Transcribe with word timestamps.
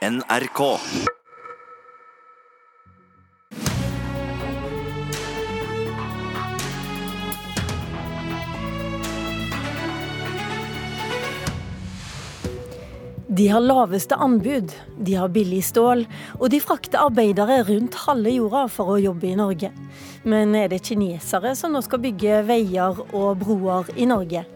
NRK. 0.00 0.60
De 13.28 13.48
har 13.48 13.60
laveste 13.60 14.14
anbud, 14.14 14.72
de 14.96 15.14
har 15.14 15.28
billig 15.28 15.60
stål, 15.64 16.06
og 16.38 16.48
de 16.48 16.62
frakter 16.64 16.96
arbeidere 17.04 17.58
rundt 17.68 17.98
halve 18.06 18.32
jorda 18.32 18.62
for 18.72 18.94
å 18.94 18.96
jobbe 19.02 19.28
i 19.28 19.36
Norge. 19.36 19.68
Men 20.24 20.56
er 20.56 20.72
det 20.72 20.80
kinesere 20.88 21.52
som 21.60 21.76
nå 21.76 21.84
skal 21.84 22.00
bygge 22.00 22.40
veier 22.48 23.04
og 23.12 23.44
broer 23.44 23.92
i 24.00 24.08
Norge? 24.08 24.46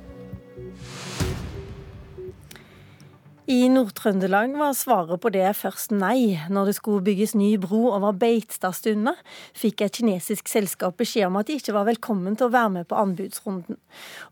I 3.44 3.66
Nord-Trøndelag 3.68 4.54
var 4.56 4.70
svaret 4.72 5.20
på 5.20 5.28
det 5.28 5.50
først 5.58 5.90
nei. 5.92 6.38
Når 6.48 6.70
det 6.70 6.74
skulle 6.78 7.04
bygges 7.04 7.34
ny 7.36 7.50
bro 7.60 7.90
over 7.90 8.14
Beitstadstunet, 8.16 9.18
fikk 9.52 9.82
et 9.84 9.98
kinesisk 9.98 10.48
selskap 10.48 10.96
beskjed 10.96 11.26
om 11.26 11.36
at 11.36 11.50
de 11.50 11.58
ikke 11.60 11.74
var 11.76 11.84
velkommen 11.84 12.38
til 12.40 12.46
å 12.48 12.54
være 12.54 12.70
med 12.78 12.86
på 12.88 12.96
anbudsrunden. 12.96 13.76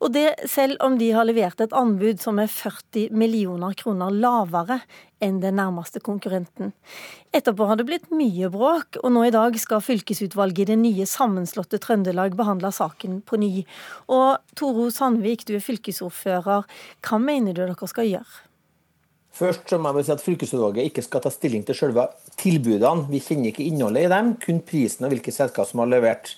Og 0.00 0.14
det 0.14 0.48
selv 0.48 0.80
om 0.80 0.96
de 0.96 1.10
har 1.12 1.27
levert 1.28 1.60
et 1.60 1.77
anbud 1.77 2.22
som 2.24 2.41
er 2.41 2.48
40 2.48 3.12
millioner 3.12 3.77
kroner 3.77 4.14
lavere 4.16 4.78
enn 5.20 5.42
den 5.42 5.60
nærmeste 5.60 6.00
konkurrenten. 6.00 6.72
Etterpå 7.36 7.66
har 7.69 7.77
det 7.77 7.86
blitt 7.91 8.08
mye 8.16 8.48
bråk, 8.55 8.97
og 9.02 9.12
nå 9.12 9.27
i 9.27 9.34
dag 9.34 9.58
skal 9.60 9.84
fylkesutvalget 9.84 10.64
i 10.64 10.70
det 10.70 10.78
nye 10.80 11.05
sammenslåtte 11.10 11.83
Trøndelag 11.84 12.33
behandle 12.41 12.72
saken 12.72 13.20
på 13.28 13.42
ny. 13.44 13.52
Og 14.08 14.56
Toro 14.56 14.88
Sandvik, 14.88 15.44
du 15.44 15.52
er 15.58 15.66
fylkesordfører. 15.69 16.64
Hva 17.05 17.20
mener 17.20 17.52
du 17.52 17.60
dere 17.66 17.91
skal 17.92 18.08
gjøre? 18.08 18.48
Først 19.32 19.70
så 19.70 19.78
må 19.80 19.95
jeg 19.96 20.06
si 20.06 20.12
at 20.12 20.22
Fylkesutvalget 20.22 20.91
ikke 20.91 21.04
skal 21.06 21.22
ta 21.24 21.30
stilling 21.32 21.64
til 21.64 21.77
selve 21.77 22.04
tilbudene. 22.41 23.06
Vi 23.09 23.20
kjenner 23.24 23.48
ikke 23.48 23.64
innholdet 23.64 24.05
i 24.05 24.12
dem, 24.12 24.34
kun 24.42 24.60
prisen 24.68 25.06
og 25.06 25.14
hvilke 25.14 25.33
selskap 25.33 25.70
som 25.70 25.80
har 25.80 25.88
levert. 25.88 26.34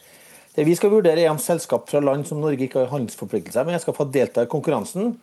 Det 0.55 0.63
vi 0.69 0.77
skal 0.79 0.93
vurdere 0.93 1.25
er 1.25 1.33
om 1.33 1.41
selskap 1.43 1.89
fra 1.91 1.99
land 1.99 2.29
som 2.29 2.39
Norge 2.39 2.69
ikke 2.69 2.85
har 2.85 2.93
handelsforpliktelser 2.93 3.67
med, 3.67 3.81
skal 3.83 3.97
få 3.97 4.07
delta 4.15 4.45
i 4.47 4.51
konkurransen. 4.51 5.17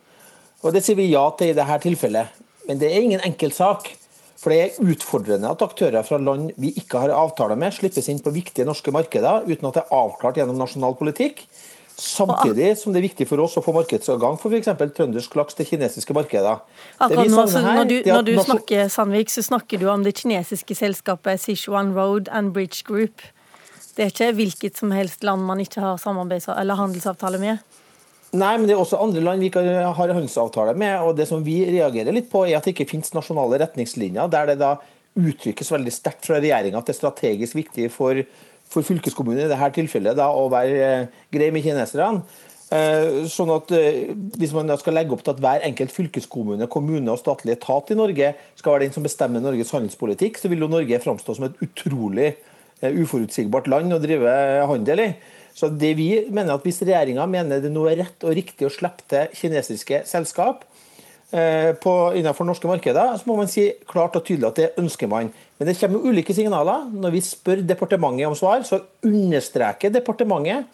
Og 0.62 0.76
Det 0.76 0.84
sier 0.84 0.98
vi 1.00 1.08
ja 1.08 1.24
til 1.38 1.54
i 1.54 1.56
dette 1.56 1.78
tilfellet. 1.86 2.40
Men 2.68 2.78
det 2.78 2.92
er 2.92 3.00
ingen 3.00 3.24
enkel 3.24 3.54
sak. 3.56 3.88
For 4.42 4.50
det 4.50 4.58
er 4.58 4.92
utfordrende 4.92 5.50
at 5.54 5.62
aktører 5.62 6.02
fra 6.04 6.18
land 6.18 6.50
vi 6.60 6.72
ikke 6.76 6.98
har 6.98 7.14
avtaler 7.14 7.56
med, 7.58 7.72
slippes 7.72 8.08
inn 8.10 8.20
på 8.22 8.34
viktige 8.34 8.66
norske 8.66 8.90
markeder 8.94 9.46
uten 9.46 9.68
at 9.68 9.78
det 9.78 9.84
er 9.84 9.94
avklart 9.94 10.40
gjennom 10.40 10.58
nasjonal 10.58 10.96
politikk. 10.98 11.44
Samtidig 12.02 12.72
som 12.80 12.94
det 12.94 12.98
er 12.98 13.04
viktig 13.06 13.26
for 13.30 13.40
oss 13.44 13.54
å 13.58 13.62
få 13.62 13.74
markedsadgang 13.76 14.34
for 14.40 14.50
f.eks. 14.50 14.70
trøndersk 14.96 15.36
laks 15.38 15.58
til 15.58 15.68
kinesiske 15.68 16.16
markeder. 16.16 16.64
Akkurat 16.98 17.30
nå, 17.30 17.44
her, 17.54 17.76
når 17.78 17.90
du, 17.90 17.96
når 18.08 18.26
du 18.26 18.32
snakker 18.42 18.90
Sandvik, 18.90 19.30
så 19.30 19.44
snakker 19.46 19.78
du 19.78 19.86
om 19.92 20.02
det 20.02 20.16
kinesiske 20.18 20.74
selskapet 20.78 21.44
Sichuan 21.44 21.94
Road 21.94 22.30
and 22.34 22.50
Bridge 22.56 22.82
Group. 22.88 23.22
Det 23.94 24.06
er 24.06 24.10
ikke 24.10 24.32
hvilket 24.40 24.80
som 24.80 24.90
helst 24.96 25.22
land 25.22 25.44
man 25.46 25.62
ikke 25.62 25.84
har 25.84 26.00
eller 26.58 26.80
handelsavtale 26.80 27.38
med? 27.38 27.62
Nei, 28.32 28.54
men 28.56 28.64
det 28.64 28.72
er 28.74 28.80
også 28.80 28.98
andre 29.04 29.20
land 29.20 29.44
vi 29.44 29.50
ikke 29.52 29.62
har 29.62 30.14
handelsavtale 30.16 30.74
med. 30.74 30.96
og 31.04 31.16
Det 31.16 31.28
som 31.28 31.44
vi 31.44 31.60
reagerer 31.68 32.14
litt 32.16 32.30
på, 32.32 32.46
er 32.48 32.56
at 32.56 32.64
det 32.64 32.72
ikke 32.74 32.88
finnes 32.94 33.12
nasjonale 33.14 33.60
retningslinjer 33.60 34.30
der 34.32 34.52
det 34.52 34.58
da 34.62 34.78
uttrykkes 35.12 35.68
veldig 35.74 35.92
sterkt 35.92 36.24
fra 36.24 36.38
regjeringa 36.40 36.80
at 36.80 36.88
det 36.88 36.94
er 36.94 37.02
strategisk 37.02 37.58
viktig 37.58 37.90
for 37.92 38.22
for 38.72 38.86
fylkeskommunen 38.86 39.44
i 39.44 39.50
dette 39.50 39.68
tilfellet 39.76 40.18
da, 40.18 40.30
å 40.32 40.48
være 40.52 40.80
eh, 40.86 41.20
grei 41.34 41.50
med 41.54 41.64
kineserne. 41.64 42.22
Eh, 42.72 43.26
sånn 43.28 43.50
at 43.52 43.68
eh, 43.76 44.14
Hvis 44.40 44.54
man 44.56 44.72
skal 44.80 44.96
legge 44.96 45.12
opp 45.12 45.24
til 45.26 45.34
at 45.34 45.42
hver 45.44 45.66
enkelt 45.66 45.92
fylkeskommune, 45.92 46.70
kommune 46.72 47.12
og 47.12 47.20
statlig 47.20 47.58
etat 47.58 47.92
i 47.92 47.98
Norge 47.98 48.32
skal 48.56 48.74
være 48.74 48.86
den 48.86 48.96
som 48.96 49.04
bestemmer 49.04 49.44
Norges 49.44 49.74
handelspolitikk, 49.76 50.40
så 50.40 50.48
vil 50.52 50.64
jo 50.64 50.72
Norge 50.72 51.02
framstå 51.02 51.36
som 51.36 51.48
et 51.50 51.62
utrolig 51.64 52.32
uforutsigbart 52.82 53.68
land 53.70 53.94
å 53.94 54.00
drive 54.02 54.32
handel 54.66 55.04
i. 55.04 55.10
Så 55.54 55.68
det 55.68 55.92
vi 55.98 56.08
mener 56.32 56.56
at 56.56 56.64
Hvis 56.66 56.80
regjeringa 56.82 57.28
mener 57.30 57.60
det 57.62 57.70
nå 57.70 57.84
er 57.90 58.00
rett 58.00 58.24
og 58.26 58.34
riktig 58.34 58.66
å 58.66 58.72
slippe 58.72 59.04
til 59.06 59.36
kinesiske 59.36 60.02
selskap, 60.08 60.64
på, 61.32 61.92
innenfor 62.18 62.44
norske 62.44 62.68
markeder, 62.68 63.14
så 63.16 63.28
må 63.28 63.38
man 63.38 63.48
si 63.48 63.64
klart 63.88 64.18
og 64.18 64.24
tydelig 64.26 64.50
at 64.50 64.58
det 64.60 64.82
ønsker 64.82 65.08
man. 65.08 65.30
Men 65.56 65.68
det 65.68 65.78
kommer 65.80 66.04
ulike 66.04 66.34
signaler. 66.36 66.84
Når 66.92 67.14
vi 67.14 67.22
spør 67.24 67.62
departementet 67.64 68.28
om 68.28 68.36
svar, 68.36 68.66
så 68.68 68.82
understreker 69.08 69.94
departementet 69.94 70.68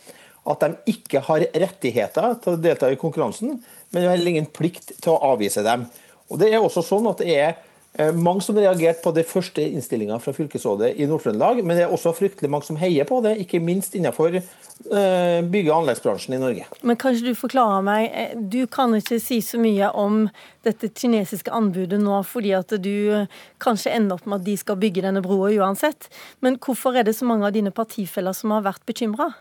at 0.48 0.64
de 0.64 0.94
ikke 0.94 1.22
har 1.28 1.47
rettigheter 1.62 2.36
til 2.42 2.56
å 2.56 2.60
delta 2.60 2.91
i 2.91 2.98
konkurransen, 2.98 3.58
men 3.91 4.00
de 4.00 4.08
har 4.08 4.16
heller 4.16 4.32
ingen 4.32 4.50
plikt 4.50 4.94
til 4.97 5.14
å 5.14 5.34
avvise 5.34 5.62
dem. 5.66 5.86
Og 6.28 6.41
det 6.41 6.50
er 6.50 6.62
også 6.62 6.82
sånn 6.84 7.06
at 7.10 7.22
det 7.22 7.34
er 7.36 7.56
Eh, 7.56 7.67
mange 8.15 8.43
som 8.44 8.56
reagerte 8.59 9.03
på 9.03 9.10
det 9.16 9.25
første 9.26 9.62
innstillinga 9.65 10.21
fra 10.22 10.32
fylkesrådet 10.37 10.93
i 11.00 11.06
Nord-Trøndelag, 11.09 11.65
men 11.65 11.75
det 11.75 11.87
er 11.87 11.94
også 11.94 12.12
fryktelig 12.15 12.50
mange 12.53 12.69
som 12.69 12.78
heier 12.78 13.09
på 13.09 13.19
det, 13.25 13.32
ikke 13.43 13.59
minst 13.65 13.97
innenfor 13.99 14.37
eh, 14.38 15.41
bygge- 15.43 15.72
og 15.72 15.81
anleggsbransjen 15.81 16.37
i 16.37 16.41
Norge. 16.43 16.69
Men 16.87 17.00
Kanskje 17.00 17.32
du 17.32 17.38
forklarer 17.38 17.82
meg, 17.82 18.06
eh, 18.12 18.37
du 18.38 18.60
kan 18.71 18.94
ikke 18.94 19.19
si 19.22 19.41
så 19.43 19.59
mye 19.59 19.91
om 19.98 20.28
dette 20.66 20.93
kinesiske 20.94 21.50
anbudet 21.54 21.98
nå, 22.03 22.21
fordi 22.28 22.54
at 22.59 22.77
du 22.84 23.27
kanskje 23.62 23.97
ender 23.97 24.19
opp 24.19 24.28
med 24.28 24.43
at 24.43 24.47
de 24.47 24.56
skal 24.60 24.78
bygge 24.78 25.03
denne 25.09 25.25
broa 25.25 25.50
uansett. 25.59 26.10
Men 26.44 26.60
hvorfor 26.62 26.94
er 26.94 27.09
det 27.09 27.16
så 27.19 27.27
mange 27.27 27.48
av 27.48 27.56
dine 27.56 27.75
partifeller 27.75 28.37
som 28.37 28.54
har 28.54 28.66
vært 28.69 28.87
bekymra? 28.87 29.32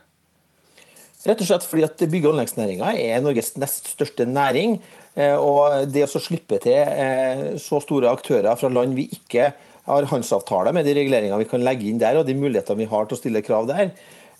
Rett 1.27 1.41
og 1.43 1.49
slett 1.49 1.65
fordi 1.67 1.83
at 1.83 2.03
bygge- 2.07 2.29
og 2.29 2.37
anleggsnæringa 2.37 2.93
er 3.03 3.23
Norges 3.23 3.53
nest 3.59 3.89
største 3.91 4.27
næring. 4.29 4.77
Eh, 5.17 5.35
og 5.35 5.89
det 5.91 6.05
å 6.05 6.21
slippe 6.21 6.59
til 6.63 6.77
eh, 6.77 7.57
så 7.59 7.81
store 7.83 8.13
aktører 8.13 8.55
fra 8.59 8.69
land 8.71 8.95
vi 8.95 9.09
ikke 9.11 9.49
har 9.87 10.07
handelsavtale 10.11 10.71
med, 10.75 10.87
de 10.87 10.95
reguleringene 10.95 11.41
vi 11.41 11.49
kan 11.49 11.63
legge 11.63 11.87
inn 11.89 11.99
der 11.99 12.19
og 12.19 12.27
de 12.27 12.35
mulighetene 12.37 12.83
vi 12.83 12.89
har 12.91 13.07
til 13.07 13.17
å 13.17 13.19
stille 13.21 13.43
krav 13.43 13.67
der, 13.69 13.91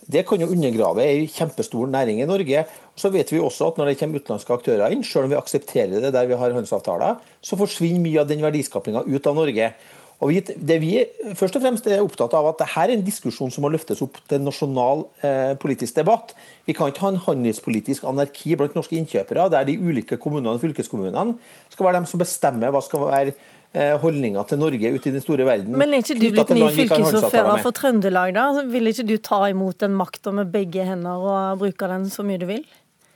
det 0.07 0.23
kan 0.27 0.39
jo 0.39 0.47
undergrave 0.53 1.03
ei 1.03 1.25
kjempestor 1.27 1.89
næring 1.91 2.21
i 2.23 2.27
Norge. 2.29 2.63
Så 2.95 3.11
vet 3.11 3.31
vi 3.33 3.41
også 3.43 3.71
at 3.71 3.79
når 3.79 3.91
det 3.91 3.97
kommer 3.99 4.21
utenlandske 4.21 4.55
aktører 4.55 4.93
inn, 4.95 5.03
selv 5.03 5.27
om 5.27 5.33
vi 5.33 5.39
aksepterer 5.39 5.99
det 6.03 6.13
der 6.15 6.29
vi 6.29 6.37
har 6.39 6.55
handelsavtaler, 6.55 7.17
så 7.43 7.59
forsvinner 7.59 8.03
mye 8.03 8.21
av 8.23 8.29
den 8.29 8.43
verdiskapinga 8.45 9.03
ut 9.03 9.27
av 9.27 9.35
Norge. 9.35 9.73
Og 10.17 10.31
vi, 10.31 10.39
det 10.41 10.78
vi 10.81 10.94
først 11.38 11.59
og 11.59 11.61
fremst 11.61 11.88
er 11.89 12.01
opptatt 12.01 12.33
av 12.33 12.47
at 12.50 12.61
dette 12.63 12.81
er 12.81 12.94
en 12.95 13.03
diskusjon 13.05 13.51
som 13.53 13.61
må 13.66 13.69
løftes 13.69 14.00
opp 14.01 14.17
til 14.29 14.41
nasjonal 14.41 15.03
eh, 15.22 15.51
politisk 15.61 16.00
debatt. 16.00 16.33
Vi 16.66 16.73
kan 16.78 16.89
ikke 16.89 17.03
ha 17.05 17.11
en 17.13 17.22
handelspolitisk 17.22 18.07
anarki 18.09 18.55
blant 18.57 18.73
norske 18.78 18.97
innkjøpere, 18.97 19.45
der 19.53 19.67
de 19.67 19.78
ulike 19.78 20.17
kommunene 20.22 20.55
og 20.55 20.63
fylkeskommunene 20.63 21.38
skal 21.73 21.89
være 21.89 22.00
dem 22.00 22.09
som 22.09 22.23
bestemmer 22.23 22.73
hva 22.73 22.81
skal 22.81 23.05
være 23.05 23.35
eh, 23.78 23.94
holdninga 24.01 24.41
til 24.50 24.61
Norge 24.63 24.94
ute 24.97 25.11
i 25.11 25.16
den 25.19 25.22
store 25.22 25.45
verden. 25.45 25.78
Men 25.78 25.94
er 25.94 26.01
ikke 26.01 26.17
du 26.17 26.25
blitt 26.34 26.55
ny 26.57 26.66
fylkesordfører 26.79 27.61
for 27.67 27.78
Trøndelag, 27.78 28.34
da? 28.39 28.49
Vil 28.73 28.89
ikke 28.89 29.05
du 29.05 29.16
ta 29.22 29.44
imot 29.53 29.85
den 29.85 29.94
makta 30.01 30.34
med 30.34 30.49
begge 30.49 30.88
hender 30.88 31.29
og 31.29 31.61
bruke 31.61 31.94
den 31.94 32.09
så 32.09 32.25
mye 32.25 32.41
du 32.41 32.49
vil? 32.49 32.66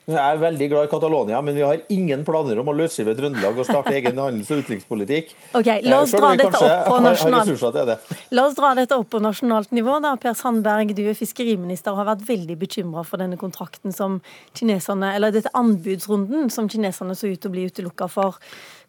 Jeg 0.09 0.17
er 0.17 0.39
veldig 0.41 0.67
glad 0.71 0.87
i 0.87 0.89
Catalonia, 0.89 1.39
men 1.45 1.55
vi 1.55 1.61
har 1.61 1.81
ingen 1.93 2.23
planer 2.25 2.57
om 2.57 2.71
å 2.71 2.73
løsrive 2.73 3.13
Trøndelag 3.17 3.59
og 3.61 3.67
starte 3.67 3.93
egen 3.93 4.17
handels- 4.17 4.49
og 4.49 4.63
utenrikspolitikk. 4.63 5.35
Ok, 5.59 5.69
La 5.85 5.99
oss 6.01 6.15
dra 6.15 6.31
dette 6.39 6.57
opp 6.57 6.87
på 6.87 6.97
nasjonalt 7.05 8.09
La 8.33 8.47
oss 8.47 8.57
dra 8.57 8.73
dette 8.79 8.97
opp 8.97 9.11
på 9.13 9.21
nasjonalt 9.21 9.71
nivå. 9.77 9.99
da. 10.01 10.15
Per 10.17 10.33
Sandberg, 10.33 10.95
du 10.97 11.03
er 11.05 11.13
fiskeriminister 11.13 11.93
og 11.93 12.01
har 12.01 12.15
vært 12.15 12.25
veldig 12.25 12.57
bekymra 12.57 13.05
for 13.05 13.21
denne 13.21 13.37
kontrakten 13.37 13.93
som 13.93 14.21
kineserne, 14.57 15.13
eller 15.15 15.31
dette 15.31 15.53
anbudsrunden 15.53 16.49
som 16.49 16.67
kineserne 16.67 17.15
så 17.15 17.29
ut 17.29 17.39
til 17.39 17.51
å 17.51 17.53
bli 17.53 17.69
utelukka 17.69 18.09
for. 18.09 18.41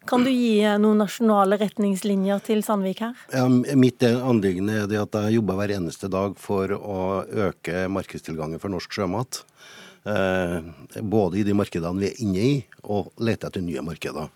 Kan 0.09 0.25
du 0.25 0.31
gi 0.33 0.59
noen 0.81 0.99
nasjonale 0.99 1.55
retningslinjer 1.61 2.41
til 2.43 2.63
Sandvik 2.65 3.05
her? 3.05 3.13
Ja, 3.31 3.45
mitt 3.47 4.03
anliggende 4.03 4.81
er 4.81 5.01
at 5.05 5.15
jeg 5.15 5.37
jobber 5.37 5.61
hver 5.61 5.77
eneste 5.77 6.09
dag 6.11 6.35
for 6.41 6.73
å 6.75 7.23
øke 7.47 7.85
markedstilgangen 7.87 8.59
for 8.59 8.73
norsk 8.73 8.91
sjømat. 8.91 9.43
Eh, 10.03 10.61
både 11.01 11.39
i 11.39 11.43
de 11.47 11.55
markedene 11.55 12.01
vi 12.01 12.09
er 12.09 12.21
inne 12.23 12.43
i, 12.43 12.53
og 12.83 13.13
lete 13.23 13.47
etter 13.47 13.63
nye 13.63 13.83
markeder. 13.85 14.27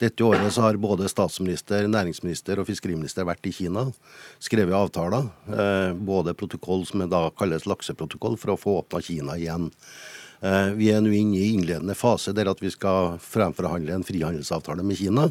Dette 0.00 0.24
året 0.24 0.48
så 0.54 0.64
har 0.64 0.78
både 0.80 1.06
statsminister, 1.10 1.84
næringsminister 1.86 2.58
og 2.58 2.66
fiskeriminister 2.66 3.26
vært 3.28 3.44
i 3.46 3.52
Kina. 3.54 3.84
Skrevet 4.42 4.74
avtaler. 4.74 5.28
Eh, 5.52 5.92
både 5.94 6.34
protokoll 6.34 6.86
som 6.88 7.04
da 7.10 7.28
kalles 7.38 7.68
lakseprotokoll, 7.68 8.38
for 8.40 8.54
å 8.54 8.58
få 8.58 8.78
åpna 8.80 9.02
Kina 9.04 9.36
igjen. 9.36 9.68
Eh, 10.42 10.72
vi 10.74 10.88
er 10.90 11.04
nå 11.04 11.12
inne 11.14 11.38
i 11.38 11.52
innledende 11.52 11.94
fase 11.94 12.32
der 12.34 12.50
at 12.50 12.64
vi 12.64 12.72
skal 12.72 13.20
fremforhandle 13.22 13.94
en 13.94 14.08
frihandelsavtale 14.08 14.82
med 14.82 14.98
Kina. 14.98 15.28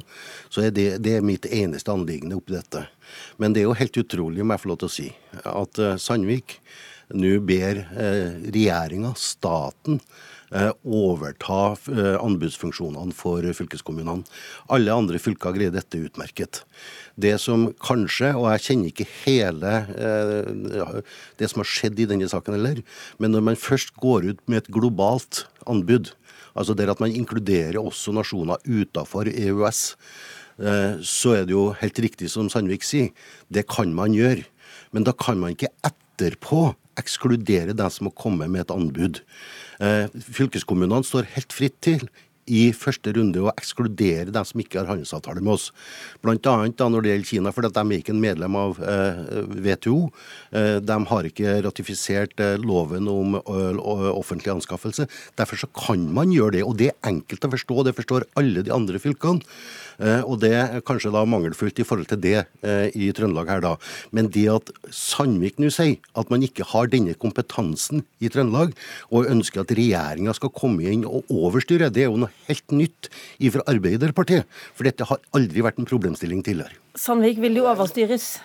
Så 0.47 0.67
er 0.67 0.71
det, 0.77 0.87
det 1.03 1.17
er 1.17 1.25
mitt 1.25 1.49
eneste 1.49 1.91
anliggende 1.91 2.37
oppi 2.37 2.55
dette. 2.55 2.85
Men 3.41 3.51
det 3.51 3.65
er 3.65 3.67
jo 3.67 3.75
helt 3.81 3.97
utrolig, 4.05 4.45
må 4.45 4.55
jeg 4.55 4.63
få 4.63 4.71
lov 4.71 4.79
til 4.85 4.91
å 4.91 4.95
si, 4.95 5.09
at 5.41 5.83
Sandvik 5.99 6.61
nå 7.17 7.39
ber 7.45 7.81
eh, 7.97 8.37
regjeringa, 8.53 9.13
staten, 9.19 9.99
eh, 10.51 10.71
overta 10.83 11.75
eh, 11.91 12.17
anbudsfunksjonene 12.21 13.15
for 13.15 13.45
fylkeskommunene. 13.57 14.25
Alle 14.71 14.95
andre 14.95 15.19
fylker 15.21 15.55
greier 15.55 15.73
dette 15.73 15.99
utmerket. 15.99 16.63
Det 17.19 17.35
som 17.43 17.69
kanskje, 17.83 18.33
og 18.37 18.49
jeg 18.53 18.65
kjenner 18.67 18.91
ikke 18.91 19.09
hele 19.25 19.73
det 21.37 21.49
som 21.51 21.61
har 21.61 21.69
skjedd 21.69 21.99
i 21.99 22.07
denne 22.09 22.29
saken 22.31 22.57
heller, 22.57 22.81
men 23.19 23.35
når 23.35 23.47
man 23.51 23.59
først 23.59 23.95
går 24.01 24.31
ut 24.31 24.43
med 24.47 24.63
et 24.63 24.71
globalt 24.73 25.45
anbud, 25.69 26.13
altså 26.55 26.75
der 26.75 26.91
at 26.91 27.03
man 27.03 27.13
inkluderer 27.15 27.79
også 27.81 28.15
nasjoner 28.15 28.63
utenfor 28.65 29.29
EØS, 29.31 29.83
så 31.07 31.35
er 31.35 31.45
det 31.47 31.55
jo 31.55 31.71
helt 31.79 31.99
riktig 32.03 32.29
som 32.31 32.49
Sandvik 32.51 32.83
sier, 32.85 33.11
det 33.49 33.65
kan 33.71 33.95
man 33.97 34.13
gjøre. 34.13 34.45
Men 34.95 35.05
da 35.07 35.13
kan 35.15 35.39
man 35.39 35.55
ikke 35.55 35.71
etterpå 35.87 36.71
ekskludere 36.99 37.75
deg 37.77 37.93
som 37.93 38.09
må 38.09 38.13
komme 38.15 38.47
med 38.51 38.65
et 38.65 38.73
anbud. 38.73 39.21
Fylkeskommunene 39.79 41.07
står 41.07 41.29
helt 41.35 41.55
fritt 41.55 41.77
til 41.83 42.05
i 42.51 42.61
første 42.75 43.13
runde 43.15 43.41
å 43.41 43.51
ekskludere 43.53 44.33
dem 44.33 44.47
som 44.47 44.61
ikke 44.61 44.81
har 44.81 44.89
handelsavtale 44.91 45.43
med 45.43 45.55
oss. 45.55 45.69
Blant 46.23 46.47
annet 46.51 46.77
da 46.79 46.89
når 46.91 47.05
det 47.05 47.13
gjelder 47.13 47.29
Kina, 47.31 47.53
for 47.55 47.67
de 47.67 47.83
er 47.83 48.01
ikke 48.01 48.15
en 48.15 48.23
medlem 48.23 48.57
av 48.59 48.81
eh, 48.83 49.21
WTO. 49.67 49.97
Eh, 50.51 50.77
de 50.83 50.97
har 51.11 51.29
ikke 51.29 51.57
ratifisert 51.67 52.43
eh, 52.43 52.57
loven 52.61 53.07
om 53.11 53.37
offentlig 53.41 54.51
anskaffelse. 54.55 55.07
Derfor 55.39 55.63
så 55.63 55.69
kan 55.75 56.03
man 56.13 56.33
gjøre 56.33 56.57
det. 56.57 56.65
Og 56.67 56.75
det 56.79 56.91
er 56.91 57.11
enkelt 57.11 57.47
å 57.47 57.53
forstå, 57.55 57.85
det 57.87 57.95
forstår 57.97 58.27
alle 58.39 58.65
de 58.65 58.73
andre 58.75 58.99
fylkene. 59.01 59.45
Og 60.01 60.39
det 60.41 60.49
er 60.57 60.81
kanskje 60.81 61.11
da 61.13 61.21
mangelfullt 61.29 61.77
i 61.77 61.83
forhold 61.85 62.07
til 62.09 62.17
det 62.23 62.39
i 62.97 63.11
Trøndelag 63.13 63.51
her, 63.51 63.59
da. 63.61 63.73
Men 64.15 64.31
det 64.33 64.47
at 64.49 64.71
Sandvik 64.89 65.59
nå 65.61 65.69
sier 65.69 65.99
at 66.17 66.31
man 66.33 66.41
ikke 66.41 66.65
har 66.71 66.89
denne 66.89 67.13
kompetansen 67.21 68.01
i 68.17 68.31
Trøndelag, 68.33 68.73
og 69.13 69.29
ønsker 69.29 69.61
at 69.61 69.73
regjeringa 69.77 70.33
skal 70.33 70.53
komme 70.57 70.89
inn 70.89 71.05
og 71.05 71.29
overstyre, 71.29 71.91
det 71.93 72.07
er 72.07 72.09
jo 72.09 72.17
noe 72.23 72.33
helt 72.49 72.75
nytt 72.75 73.11
fra 73.53 73.65
Arbeiderpartiet. 73.71 74.47
For 74.77 74.87
dette 74.87 75.07
har 75.09 75.21
aldri 75.37 75.65
vært 75.65 75.81
en 75.81 75.89
problemstilling 75.89 76.45
tidligere. 76.45 76.79
Sandvik, 76.99 77.41
vil 77.43 77.59
du 77.59 77.65
overstyres? 77.65 78.39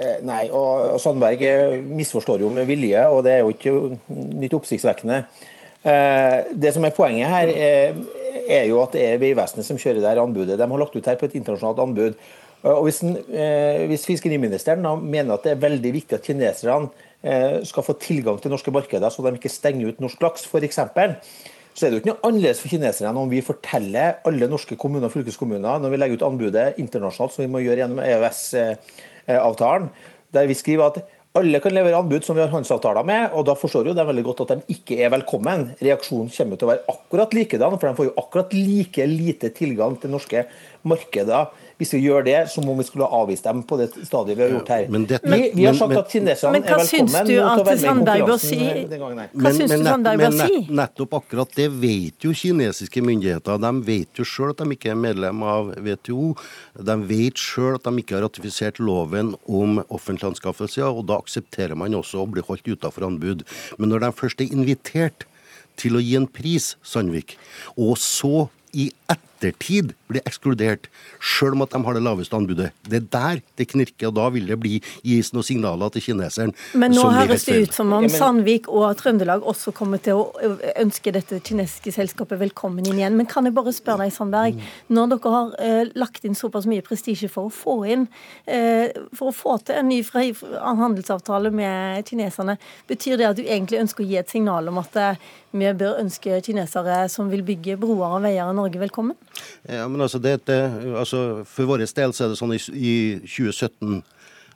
Eh, 0.00 0.20
nei, 0.24 0.46
og 0.56 0.96
Sandberg 1.02 1.42
eh, 1.44 1.74
misforstår 1.84 2.40
jo 2.40 2.50
med 2.54 2.68
vilje, 2.68 3.00
og 3.12 3.26
det 3.26 3.34
er 3.34 3.42
jo 3.42 3.50
ikke 3.52 3.72
nytt 4.40 4.54
oppsiktsvekkende. 4.56 5.18
Eh, 5.84 6.36
det 6.56 6.72
som 6.72 6.86
er 6.86 6.94
Poenget 6.96 7.28
her 7.28 7.52
er 7.52 8.70
jo 8.70 8.80
at 8.80 8.96
det 8.96 9.02
er 9.04 9.20
Vegvesenet 9.20 9.66
som 9.66 9.80
kjører 9.80 10.00
det 10.00 10.08
her 10.08 10.22
anbudet. 10.22 10.56
De 10.56 10.68
har 10.70 10.80
lagt 10.80 10.96
ut 10.96 11.10
her 11.10 11.18
på 11.20 11.28
et 11.28 11.36
internasjonalt 11.36 11.82
anbud. 11.84 12.16
Og 12.62 12.84
Hvis, 12.86 13.00
hvis 13.90 14.04
fiskeriministeren 14.06 14.84
mener 15.02 15.34
at 15.34 15.42
det 15.42 15.56
er 15.56 15.64
veldig 15.64 15.90
viktig 15.96 16.14
at 16.14 16.28
kineserne 16.28 17.64
skal 17.66 17.82
få 17.82 17.96
tilgang 17.98 18.38
til 18.38 18.52
norske 18.54 18.70
markeder, 18.70 19.10
så 19.10 19.24
de 19.26 19.32
ikke 19.34 19.50
stenger 19.50 19.90
ut 19.90 19.98
norsk 20.04 20.22
laks 20.22 20.46
f.eks., 20.46 20.78
så 21.72 21.86
er 21.86 21.90
det 21.90 21.96
jo 21.96 22.02
ikke 22.02 22.12
noe 22.12 22.28
annerledes 22.28 22.60
for 22.60 22.72
kineserne 22.72 23.22
om 23.22 23.30
vi 23.32 23.40
forteller 23.44 24.18
alle 24.28 24.48
norske 24.50 24.76
kommuner 24.80 25.08
og 25.08 25.14
fylkeskommuner 25.14 25.80
når 25.80 25.94
vi 25.94 26.00
legger 26.00 26.20
ut 26.20 26.26
anbudet 26.28 26.66
internasjonalt, 26.82 27.32
som 27.34 27.44
vi 27.46 27.50
må 27.52 27.62
gjøre 27.64 27.84
gjennom 27.84 28.02
EØS-avtalen, 28.04 29.88
der 30.36 30.48
vi 30.50 30.56
skriver 30.58 30.90
at 30.90 31.02
alle 31.32 31.62
kan 31.64 31.72
levere 31.72 31.96
anbud 31.96 32.26
som 32.26 32.36
vi 32.36 32.42
har 32.42 32.50
handelsavtaler 32.52 33.06
med, 33.08 33.30
og 33.32 33.46
da 33.48 33.54
forstår 33.56 33.88
jo 33.88 33.94
de 33.96 34.04
veldig 34.04 34.24
godt 34.26 34.42
at 34.44 34.50
de 34.52 34.74
ikke 34.74 34.98
er 35.00 35.12
velkommen. 35.14 35.70
Reaksjonen 35.80 36.28
kommer 36.34 36.60
til 36.60 36.68
å 36.68 36.70
være 36.74 36.92
akkurat 36.92 37.36
likedan, 37.36 37.78
for 37.78 37.88
de 37.88 37.96
får 37.96 38.08
jo 38.10 38.16
akkurat 38.20 38.52
like 38.52 39.06
lite 39.08 39.48
tilgang 39.56 39.96
til 40.02 40.12
norske 40.12 40.44
markeder 40.84 41.48
hvis 41.82 41.92
vi 41.96 42.00
gjør 42.06 42.24
det, 42.26 42.38
som 42.52 42.68
om 42.70 42.78
vi 42.78 42.86
skulle 42.86 43.08
avvist 43.18 43.46
dem 43.48 43.62
på 43.66 43.78
det 43.80 43.88
stadiet 44.06 44.38
vi 44.38 44.44
har 44.44 44.52
gjort 44.54 44.70
her. 44.72 44.84
Men 44.92 45.06
det, 45.10 45.18
vi, 45.26 45.40
vi, 45.56 45.66
har 45.66 45.76
sagt 45.78 45.96
at 45.98 46.12
kineserne 46.12 46.60
er 46.60 46.68
velkommen 46.68 47.26
til 47.28 47.42
å 47.42 47.48
være 47.66 47.94
med 47.98 48.12
i 48.12 48.22
konkurransen 48.22 48.92
den 48.92 49.02
gangen 49.02 49.22
her. 49.22 49.32
Hva 49.34 49.54
syns 49.56 49.74
du 49.74 49.86
Sandberg 49.86 50.22
bør 50.22 50.36
si? 50.38 50.60
Nettopp 50.82 51.18
akkurat 51.18 51.58
det 51.58 51.68
vet 51.82 52.28
jo 52.28 52.34
kinesiske 52.42 53.04
myndigheter. 53.04 53.60
De 53.62 53.72
vet 53.88 54.22
jo 54.22 54.28
sjøl 54.28 54.54
at 54.54 54.62
de 54.62 54.78
ikke 54.78 54.92
er 54.94 55.00
medlem 55.02 55.42
av 55.46 55.74
WTO. 55.76 56.32
De 56.90 56.98
vet 57.10 57.42
sjøl 57.42 57.80
at 57.80 57.88
de 57.88 58.04
ikke 58.04 58.18
har 58.18 58.26
ratifisert 58.26 58.80
loven 58.82 59.34
om 59.50 59.82
offentlige 59.88 60.32
anskaffelser, 60.32 60.88
og 60.88 61.06
da 61.10 61.18
aksepterer 61.22 61.78
man 61.78 61.98
også 61.98 62.22
å 62.22 62.30
bli 62.30 62.44
holdt 62.46 62.70
utenfor 62.70 63.08
anbud. 63.08 63.46
Men 63.78 63.92
når 63.92 64.06
de 64.06 64.16
først 64.22 64.44
er 64.44 64.54
invitert 64.54 65.26
til 65.80 65.96
å 65.96 66.02
gi 66.02 66.16
en 66.18 66.28
pris, 66.28 66.74
Sandvik, 66.84 67.38
og 67.80 67.96
så 68.00 68.48
i 68.72 68.88
ettertid 69.12 69.92
blir 70.08 70.22
ekskludert, 70.28 70.86
sjøl 71.20 71.56
om 71.56 71.64
at 71.64 71.72
de 71.74 71.80
har 71.84 71.96
det 71.96 72.02
laveste 72.04 72.36
anbudet. 72.36 72.70
Det 72.86 73.00
er 73.00 73.06
der 73.12 73.40
det 73.58 73.66
knirker, 73.72 74.08
og 74.08 74.16
da 74.16 74.28
vil 74.32 74.46
det 74.48 74.58
bli 74.60 74.78
gis 75.04 75.32
noen 75.34 75.46
signaler 75.46 75.92
til 75.92 76.04
kineseren. 76.06 76.54
Men 76.78 76.94
nå 76.96 77.04
høres 77.12 77.44
det 77.48 77.58
ut 77.66 77.76
som 77.76 77.92
om 77.96 78.06
Sandvik 78.12 78.70
og 78.72 78.94
Trøndelag 79.00 79.44
også 79.48 79.74
kommer 79.76 80.00
til 80.02 80.20
å 80.20 80.52
ønske 80.80 81.12
dette 81.14 81.40
kinesiske 81.44 81.94
selskapet 81.96 82.40
velkommen 82.40 82.86
inn 82.86 83.00
igjen. 83.00 83.18
Men 83.18 83.28
kan 83.30 83.48
jeg 83.48 83.56
bare 83.56 83.74
spørre 83.76 84.06
deg, 84.06 84.14
Sandberg, 84.16 84.62
når 84.92 85.12
dere 85.14 85.34
har 85.36 85.52
eh, 85.66 85.92
lagt 85.98 86.24
inn 86.28 86.38
såpass 86.38 86.68
mye 86.70 86.84
prestisje 86.86 87.30
for 87.32 87.50
å 87.50 87.54
få 87.54 87.76
inn 87.92 88.08
eh, 88.46 88.88
for 89.16 89.32
å 89.32 89.36
få 89.36 89.58
til 89.66 89.80
en 89.80 89.90
ny 89.90 90.00
handelsavtale 90.06 91.52
med 91.54 92.08
kineserne, 92.08 92.56
betyr 92.88 93.20
det 93.20 93.30
at 93.32 93.40
du 93.40 93.44
egentlig 93.44 93.82
ønsker 93.82 94.04
å 94.04 94.10
gi 94.12 94.20
et 94.22 94.32
signal 94.32 94.70
om 94.72 94.80
at 94.80 95.00
eh, 95.00 95.30
vi 95.52 95.68
bør 95.76 95.98
ønske 96.00 96.38
kinesere 96.46 97.02
som 97.12 97.28
vil 97.28 97.42
bygge 97.44 97.76
broer 97.80 98.16
og 98.16 98.22
veier 98.24 98.48
i 98.48 98.56
Norge, 98.56 98.61
velkommen? 98.70 99.16
Ja, 99.66 99.88
men 99.88 100.00
altså, 100.00 100.18
det, 100.22 100.40
altså 100.48 101.44
For 101.48 101.66
vår 101.68 101.82
del 101.82 102.12
så 102.14 102.26
er 102.26 102.32
det 102.32 102.38
sånn 102.38 102.54
i, 102.54 102.60
i 102.72 102.94
2017 103.26 104.02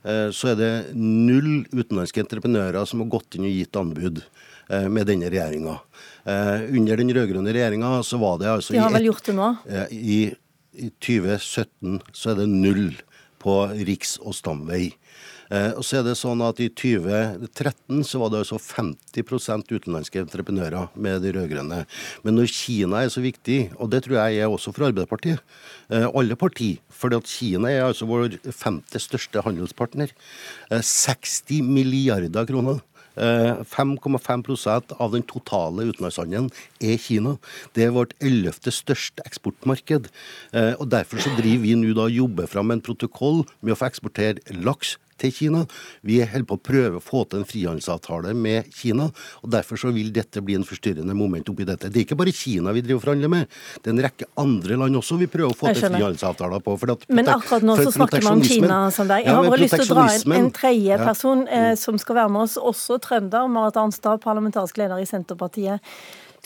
eh, 0.05 0.29
så 0.31 0.53
er 0.53 0.59
det 0.61 0.73
null 0.95 1.65
utenlandske 1.73 2.23
entreprenører 2.23 2.87
som 2.87 3.03
har 3.03 3.11
gått 3.17 3.37
inn 3.37 3.49
og 3.49 3.55
gitt 3.55 3.77
anbud 3.77 4.23
eh, 4.23 4.87
med 4.89 5.07
denne 5.11 5.31
regjeringa. 5.33 5.79
Eh, 6.27 6.67
under 6.79 7.03
den 7.03 7.15
rød-grønne 7.17 7.55
regjeringa 7.55 8.03
så 8.07 8.19
var 8.23 8.39
det 8.43 8.51
altså 8.51 8.77
De 8.77 8.83
har 8.83 8.95
vel 8.95 9.11
gjort 9.11 9.27
det 9.27 9.37
nå? 9.37 9.51
Eh, 9.71 9.93
I, 9.93 10.21
I 10.77 10.93
2017 11.03 12.01
så 12.13 12.33
er 12.33 12.41
det 12.43 12.49
null 12.53 12.89
på 13.43 13.61
riks- 13.87 14.19
og 14.23 14.35
stamvei. 14.35 14.91
Eh, 15.51 15.73
og 15.77 15.85
så 15.87 16.01
er 16.01 16.07
det 16.07 16.17
sånn 16.19 16.43
at 16.45 16.61
I 16.63 16.69
2013 16.75 18.03
så 18.07 18.21
var 18.23 18.33
det 18.33 18.43
altså 18.43 18.59
50% 18.63 19.71
utenlandske 19.71 20.23
entreprenører 20.25 20.91
med 20.99 21.23
de 21.23 21.35
rød-grønne. 21.37 21.85
Men 22.27 22.39
når 22.39 22.51
Kina 22.51 23.05
er 23.05 23.13
så 23.15 23.23
viktig, 23.25 23.61
og 23.79 23.93
det 23.95 24.05
tror 24.07 24.19
jeg 24.19 24.43
er 24.43 24.51
også 24.51 24.75
for 24.75 24.89
Arbeiderpartiet, 24.89 25.43
eh, 25.91 26.09
alle 26.09 26.39
partier, 26.39 26.83
at 27.07 27.31
Kina 27.31 27.71
er 27.71 27.87
altså 27.87 28.09
vår 28.09 28.41
femte 28.51 28.99
største 28.99 29.45
handelspartner. 29.47 30.11
60 30.73 31.61
eh, 31.61 31.63
milliarder 31.63 32.47
kroner. 32.49 32.83
5,5% 33.17 34.91
av 35.01 35.15
den 35.15 35.23
totale 35.25 35.87
utenlandshandelen 35.89 36.51
er 36.85 36.99
Kina. 37.01 37.39
Det 37.73 37.87
er 37.87 37.95
vårt 37.95 38.13
ellevte 38.21 38.69
største 38.69 39.25
eksportmarked. 39.25 40.11
og 40.53 40.85
Derfor 40.93 41.25
så 41.25 41.33
driver 41.39 41.65
vi 41.65 41.73
nå 41.81 41.95
da 41.97 42.11
jobber 42.13 42.45
fram 42.45 42.75
en 42.75 42.85
protokoll 42.85 43.47
med 43.63 43.73
å 43.73 43.79
få 43.81 43.89
eksportere 43.89 44.61
laks 44.61 44.99
til 45.21 45.33
Kina. 45.35 45.63
Vi 46.07 46.19
holder 46.21 46.47
på 46.49 46.59
å 46.59 46.63
prøve 46.63 47.01
å 47.01 47.05
få 47.05 47.25
til 47.31 47.41
en 47.43 47.49
frihandelsavtale 47.49 48.35
med 48.37 48.69
Kina. 48.75 49.09
og 49.43 49.53
Derfor 49.53 49.81
så 49.81 49.93
vil 49.95 50.13
dette 50.15 50.43
bli 50.45 50.57
en 50.59 50.67
forstyrrende 50.67 51.17
moment 51.17 51.49
oppi 51.53 51.67
dette. 51.69 51.91
Det 51.93 52.03
er 52.03 52.07
ikke 52.07 52.19
bare 52.21 52.35
Kina 52.37 52.75
vi 52.77 52.85
driver 52.85 53.07
forhandler 53.07 53.33
med, 53.33 53.57
det 53.83 53.91
er 53.91 53.95
en 53.95 54.05
rekke 54.07 54.29
andre 54.43 54.79
land 54.83 55.01
også 55.01 55.19
vi 55.21 55.31
prøver 55.31 55.55
å 55.55 55.57
få 55.57 55.73
til 55.73 55.87
frihandelsavtaler 55.87 56.63
på. 56.65 56.77
At, 56.87 57.09
men 57.09 57.31
akkurat 57.33 57.65
nå 57.67 57.79
så 57.81 57.95
snakker 57.95 58.25
man 58.27 58.41
om 58.41 58.45
Kina, 58.47 58.81
Sandberg. 58.95 59.27
Jeg 59.27 59.39
har 59.39 59.49
bare 59.49 59.63
lyst 59.63 59.79
til 59.79 59.87
å 59.87 59.97
dra 59.97 60.07
inn 60.13 60.37
en 60.41 60.53
tredje 60.55 61.01
person 61.03 61.45
eh, 61.49 61.73
som 61.81 61.99
skal 62.01 62.21
være 62.23 62.35
med 62.37 62.47
oss, 62.47 62.57
også 62.61 63.01
trønder. 63.03 63.51
Marit 63.53 63.81
Arnstad, 63.81 64.23
parlamentarisk 64.25 64.79
leder 64.81 65.03
i 65.03 65.09
Senterpartiet. 65.09 65.85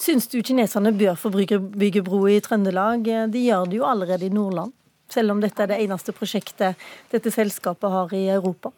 Syns 0.00 0.30
du 0.33 0.38
kineserne 0.47 0.95
bør 0.97 1.18
få 1.21 1.33
bygge 1.35 2.04
bro 2.06 2.23
i 2.30 2.38
Trøndelag? 2.40 3.04
De 3.33 3.42
gjør 3.50 3.66
det 3.68 3.80
jo 3.80 3.88
allerede 3.88 4.30
i 4.30 4.33
Nordland 4.33 4.73
selv 5.12 5.35
om 5.35 5.40
dette 5.43 5.64
er 5.64 5.73
det 5.73 5.81
eneste 5.85 6.14
prosjektet 6.17 6.79
dette 7.12 7.35
selskapet 7.35 7.90
har 7.90 8.14
i 8.17 8.29
Europa? 8.31 8.73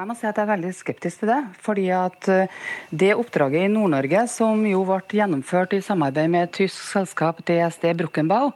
Jeg 0.00 0.08
må 0.08 0.14
si 0.16 0.24
at 0.24 0.38
jeg 0.38 0.46
er 0.46 0.52
veldig 0.54 0.70
skeptisk 0.72 1.20
til 1.20 1.28
det. 1.28 1.40
fordi 1.60 1.88
at 1.92 2.28
eh, 2.32 2.48
Det 2.90 3.10
oppdraget 3.14 3.66
i 3.66 3.72
Nord-Norge, 3.72 4.22
som 4.32 4.62
jo 4.64 4.84
ble 4.88 5.02
gjennomført 5.18 5.74
i 5.76 5.82
samarbeid 5.84 6.30
med 6.30 6.46
et 6.46 6.54
tysk 6.56 6.78
selskap 6.78 7.42
DSD 7.44 7.92
Bruckenbau, 7.98 8.52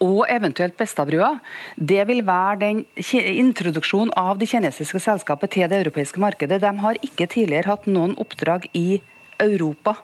og 0.00 0.24
eventuelt 0.28 0.76
Bestabrua, 0.76 1.38
det 1.76 2.06
vil 2.08 2.24
være 2.26 2.58
den 2.64 2.84
introduksjonen 2.96 4.10
av 4.16 4.40
det 4.40 4.48
kinesiske 4.50 4.98
selskapet 4.98 5.52
til 5.54 5.68
det 5.70 5.84
europeiske 5.84 6.18
markedet. 6.18 6.62
De 6.64 6.72
har 6.82 6.98
ikke 7.04 7.28
tidligere 7.28 7.70
hatt 7.70 7.86
noen 7.86 8.16
oppdrag 8.18 8.66
i 8.74 9.02
Europa 9.40 9.96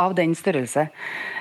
av 0.00 0.14
den 0.18 0.34
størrelse. 0.36 0.88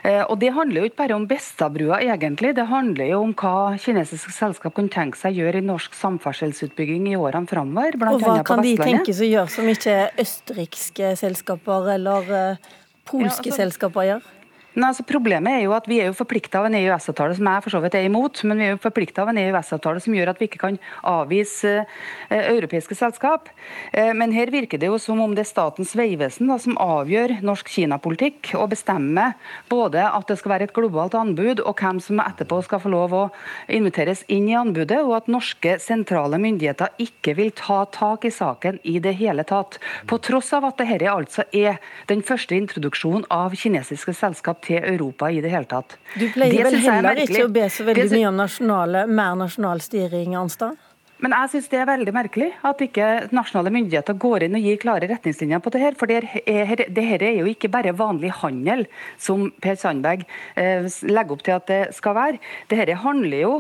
Eh, 0.04 0.22
og 0.24 0.40
Det 0.40 0.52
handler 0.54 0.82
jo 0.82 0.90
ikke 0.90 1.02
bare 1.04 1.16
om 1.18 1.28
Bestabrua, 1.28 2.00
egentlig. 2.02 2.56
Det 2.56 2.68
handler 2.70 3.12
jo 3.12 3.22
om 3.26 3.34
hva 3.38 3.78
kinesiske 3.82 4.34
selskap 4.36 4.76
kan 4.78 4.90
tenke 4.90 5.20
seg 5.20 5.36
å 5.36 5.44
gjøre 5.44 5.62
i 5.62 5.66
norsk 5.66 5.96
samferdselsutbygging 5.98 7.12
i 7.12 7.18
årene 7.20 7.50
framover. 7.50 7.98
Og 8.12 8.22
hva 8.22 8.42
kan 8.48 8.64
de 8.66 8.76
tenkes 8.80 9.22
å 9.22 9.30
gjøre 9.30 9.50
som 9.54 9.70
ikke 9.70 9.98
østerrikske 10.22 11.16
selskaper 11.20 11.96
eller 11.98 12.32
eh, 12.38 12.70
polske 13.10 13.50
ja, 13.50 13.54
altså, 13.54 13.58
selskaper 13.64 14.10
gjør? 14.10 14.30
Nei, 14.72 14.88
altså 14.88 15.04
Problemet 15.04 15.52
er 15.52 15.66
jo 15.66 15.74
at 15.76 15.88
vi 15.92 15.98
er 16.00 16.06
jo 16.08 16.16
forplikta 16.16 16.62
av 16.62 16.70
en 16.70 16.76
EØS-avtale 16.80 17.36
som 17.36 17.48
jeg 17.50 17.64
for 17.66 17.74
så 17.74 17.80
vidt 17.84 17.96
er 18.00 18.06
imot, 18.08 18.40
men 18.48 18.56
vi 18.56 18.70
er 18.70 18.70
jo 18.72 18.80
forplikta 18.80 19.26
av 19.26 19.32
en 19.34 19.40
EØS-avtale 19.42 20.00
som 20.00 20.14
gjør 20.16 20.30
at 20.32 20.38
vi 20.40 20.48
ikke 20.48 20.62
kan 20.62 20.78
avvise 21.12 21.74
eh, 21.82 22.46
europeiske 22.54 22.96
selskap. 22.96 23.50
Eh, 23.92 24.14
men 24.16 24.32
her 24.32 24.48
virker 24.54 24.80
det 24.80 24.88
jo 24.88 24.96
som 25.02 25.20
om 25.20 25.34
det 25.36 25.44
er 25.44 25.50
Statens 25.50 25.92
vegvesen 26.00 26.54
som 26.64 26.78
avgjør 26.80 27.34
norsk 27.44 27.68
Kina-politikk 27.74 28.54
og 28.62 28.70
bestemmer 28.72 29.36
både 29.68 30.06
at 30.08 30.32
det 30.32 30.38
skal 30.40 30.54
være 30.54 30.70
et 30.70 30.76
globalt 30.78 31.20
anbud, 31.20 31.66
og 31.68 31.76
hvem 31.84 32.00
som 32.00 32.24
etterpå 32.24 32.62
skal 32.64 32.80
få 32.86 32.94
lov 32.96 33.18
å 33.18 33.26
inviteres 33.68 34.24
inn 34.32 34.48
i 34.54 34.56
anbudet, 34.56 35.02
og 35.04 35.18
at 35.20 35.30
norske 35.32 35.76
sentrale 35.84 36.40
myndigheter 36.40 36.96
ikke 37.04 37.36
vil 37.42 37.52
ta 37.60 37.82
tak 37.92 38.24
i 38.24 38.32
saken 38.32 38.80
i 38.88 39.02
det 39.04 39.18
hele 39.20 39.44
tatt. 39.44 39.82
På 40.08 40.22
tross 40.24 40.56
av 40.56 40.72
at 40.72 40.80
dette 40.80 41.12
altså 41.12 41.44
er 41.52 41.84
den 42.08 42.24
første 42.24 42.56
introduksjonen 42.56 43.28
av 43.36 43.60
kinesiske 43.60 44.16
selskap 44.16 44.61
til 44.66 44.80
Europa 44.80 45.32
i 45.32 45.42
det 45.44 45.52
hele 45.54 45.70
tatt. 45.70 45.98
Du 46.16 46.28
pleier 46.34 46.70
vel 46.70 46.80
heller 46.84 47.26
ikke 47.26 47.46
å 47.48 47.52
be 47.52 47.68
så 47.72 47.88
veldig 47.88 48.08
mye 48.14 48.30
om 48.32 48.40
nasjonale, 48.44 49.06
mer 49.10 49.36
nasjonal 49.40 49.84
styring, 49.84 50.38
Arnstad? 50.40 50.80
Men 51.22 51.36
jeg 51.36 51.52
syns 51.52 51.68
det 51.70 51.78
er 51.78 51.86
veldig 51.86 52.14
merkelig 52.16 52.48
at 52.66 52.80
ikke 52.82 53.08
nasjonale 53.30 53.72
myndigheter 53.76 54.18
går 54.18 54.48
inn 54.48 54.58
og 54.58 54.64
gir 54.66 54.80
klare 54.82 55.10
retningslinjer 55.12 55.62
på 55.62 55.74
det 55.74 55.82
her. 55.84 55.98
For 56.00 56.10
det 56.10 56.24
her, 56.26 56.82
det 56.82 57.04
her 57.06 57.26
er 57.28 57.36
jo 57.38 57.52
ikke 57.52 57.70
bare 57.74 57.94
vanlig 57.94 58.32
handel, 58.40 58.88
som 59.22 59.52
Per 59.62 59.78
Sandberg 59.78 60.26
eh, 60.58 60.88
legger 61.06 61.38
opp 61.38 61.44
til 61.46 61.58
at 61.60 61.70
det 61.70 61.82
skal 61.94 62.18
være. 62.18 62.42
Det 62.74 62.80
her 62.80 62.94
handler 63.04 63.38
jo 63.38 63.54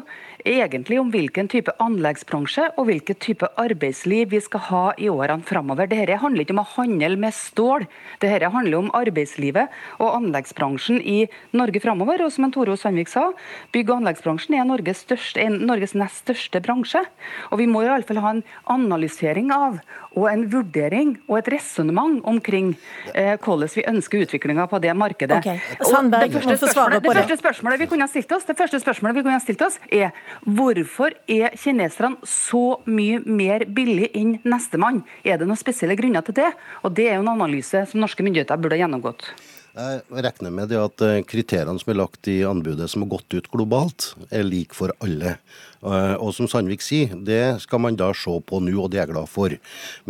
egentlig 0.47 0.99
om 0.99 1.11
hvilken 1.13 1.49
type 1.51 1.73
anleggsbransje 1.83 2.67
og 2.79 2.87
hvilken 2.89 3.17
type 3.21 3.47
arbeidsliv 3.61 4.31
vi 4.33 4.41
skal 4.43 4.63
ha 4.67 4.83
i 4.97 5.09
årene 5.11 5.45
framover. 5.47 5.89
Dette 5.91 6.17
handler 6.21 6.45
ikke 6.45 6.55
om 6.55 6.63
å 6.63 6.67
handle 6.75 7.17
med 7.21 7.35
stål, 7.35 7.87
dette 8.23 8.51
handler 8.53 8.79
om 8.79 8.91
arbeidslivet 8.97 9.71
og 9.99 10.17
anleggsbransjen 10.19 11.01
i 11.01 11.25
Norge 11.57 11.81
framover. 11.83 12.25
Og 12.25 12.33
som 12.33 12.49
Toro 12.51 12.77
Sandvik 12.79 13.11
sa, 13.11 13.29
bygg- 13.75 13.91
og 13.91 14.01
anleggsbransjen 14.01 14.57
er 14.59 14.67
Norges, 14.69 15.03
største, 15.05 15.47
Norges 15.61 15.95
nest 15.97 16.25
største 16.25 16.61
bransje. 16.63 17.03
Og 17.51 17.61
vi 17.61 17.69
må 17.69 17.83
i 17.85 17.91
alle 17.91 18.07
fall 18.07 18.21
ha 18.23 18.35
en 18.35 18.45
analysering 18.71 19.51
av 19.55 19.81
og 20.19 20.27
en 20.27 20.43
vurdering 20.51 21.13
og 21.29 21.37
et 21.39 21.49
resonnement 21.53 22.19
omkring 22.27 22.73
eh, 23.15 23.37
hvordan 23.39 23.69
vi 23.71 23.85
ønsker 23.87 24.25
utviklinga 24.25 24.65
på 24.67 24.81
det 24.83 24.91
markedet. 24.97 25.39
Okay. 25.39 25.61
Sandberg, 25.87 26.27
det, 26.27 26.41
første 26.41 26.57
spørsmålet, 26.57 27.05
det 27.05 27.15
første 27.15 27.37
spørsmålet 27.39 27.83
vi 27.83 27.87
kunne 27.93 28.07
ha 28.07 28.11
stilt 28.11 28.35
oss, 28.35 28.47
det 28.47 28.57
første 28.59 28.81
spørsmålet 28.83 29.19
vi 29.19 29.23
kunne 29.23 29.37
ha 29.37 29.43
stilt 29.43 29.63
oss 29.63 29.79
er 29.87 30.11
Hvorfor 30.45 31.15
er 31.29 31.55
kineserne 31.59 32.17
så 32.27 32.81
mye 32.89 33.21
mer 33.25 33.65
billig 33.69 34.11
enn 34.17 34.37
nestemann? 34.47 35.03
Er 35.23 35.37
det 35.37 35.47
noen 35.49 35.59
spesielle 35.59 35.97
grunner 35.99 36.25
til 36.25 36.39
det? 36.41 36.51
Og 36.83 36.95
Det 36.97 37.09
er 37.09 37.17
jo 37.19 37.25
en 37.25 37.35
analyse 37.35 37.85
som 37.89 38.01
norske 38.01 38.23
myndigheter 38.25 38.57
burde 38.57 38.77
ha 38.77 38.85
gjennomgått. 38.85 39.31
Jeg 39.71 40.01
regner 40.11 40.51
med 40.51 40.67
det 40.67 40.79
at 40.81 41.01
eh, 41.05 41.21
kriteriene 41.23 41.79
som 41.79 41.93
er 41.93 41.95
lagt 42.01 42.27
i 42.27 42.41
anbudet 42.43 42.89
som 42.91 43.05
har 43.05 43.13
gått 43.13 43.31
ut 43.31 43.45
globalt, 43.53 44.09
er 44.27 44.43
like 44.43 44.75
for 44.75 44.91
alle. 44.99 45.37
Eh, 45.79 46.15
og 46.19 46.33
som 46.35 46.49
Sandvik 46.51 46.83
sier, 46.83 47.13
det 47.15 47.61
skal 47.63 47.79
man 47.79 47.95
da 47.95 48.09
se 48.11 48.33
på 48.43 48.59
nå, 48.59 48.73
og 48.75 48.91
det 48.91 48.99
er 48.99 49.05
jeg 49.05 49.13
glad 49.13 49.29
for. 49.31 49.55